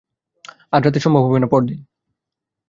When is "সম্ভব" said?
0.99-1.23